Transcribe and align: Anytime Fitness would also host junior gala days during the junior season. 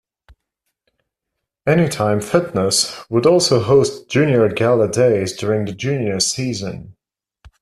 Anytime 1.67 2.21
Fitness 2.21 3.03
would 3.11 3.27
also 3.27 3.59
host 3.61 4.09
junior 4.09 4.49
gala 4.51 4.87
days 4.89 5.31
during 5.37 5.65
the 5.65 5.73
junior 5.73 6.19
season. 6.19 6.95